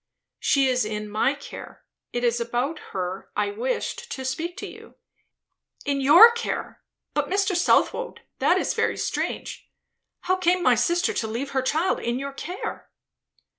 [0.39, 1.83] "She is in my care.
[2.11, 4.95] It is about her I wished to speak to you."
[5.85, 6.81] "In your care!
[7.13, 7.55] But Mr.
[7.55, 9.69] Southwode, that is very strange!
[10.21, 12.89] How came my sister to leave her child in your care?"